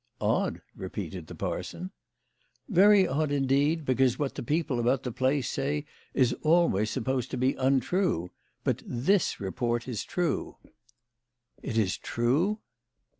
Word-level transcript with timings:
"Odd!" 0.19 0.63
repeated 0.75 1.27
the 1.27 1.35
parson. 1.35 1.91
"Yery 2.67 3.07
odd 3.07 3.31
indeed, 3.31 3.85
because 3.85 4.17
what 4.17 4.33
the 4.33 4.41
people 4.41 4.79
about 4.79 5.03
the 5.03 5.11
place 5.11 5.47
say 5.47 5.85
is 6.15 6.33
always 6.41 6.89
supposed 6.89 7.29
to 7.29 7.37
be 7.37 7.53
untrue. 7.53 8.31
But 8.63 8.81
this 8.83 9.39
report 9.39 9.87
is 9.87 10.03
true." 10.03 10.57
"It 11.61 11.77
is 11.77 11.99
true?" 11.99 12.61